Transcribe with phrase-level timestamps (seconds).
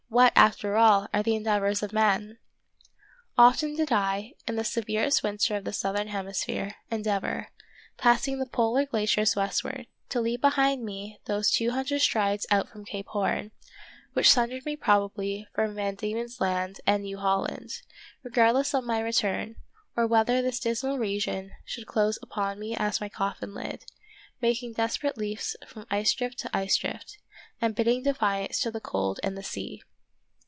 [0.11, 2.37] what, after all, are the endeavors of men!
[3.37, 7.47] Often did I, in the severest winter of the southern hemisphere, endeavor,
[7.95, 12.83] passing the polar glaciers westward, to leave behind me those two hundred strides out from
[12.83, 13.51] Cape Horn,
[14.11, 17.71] which sundered me probably from Van Die men's Land and New Holland,
[18.21, 19.55] regardless of my return,
[19.95, 23.85] or whether this dismal region should close upon me as my coffin lid,
[24.41, 27.17] making desper ate leaps from ice drift to ice drift,
[27.61, 29.81] and bidding defiance to the cold and the sea.